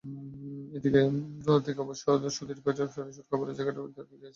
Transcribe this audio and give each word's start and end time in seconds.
এদিক 0.73 0.93
থেকে 1.65 1.79
অবশ্য 1.81 2.03
এবার 2.11 2.31
সুতির 2.37 2.57
চেয়ে 2.67 2.91
প্যারাসুট 2.95 3.25
কাপড়ের 3.29 3.55
জ্যাকেট 3.57 3.75
এগিয়ে 3.77 4.01
আছে। 4.03 4.27